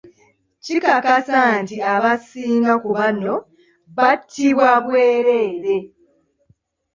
Kikakasa 0.63 1.39
nti 1.61 1.77
abasinga 1.93 2.73
ku 2.83 2.89
bano 2.97 3.33
battibwa 3.97 4.69
bwereere. 4.85 5.75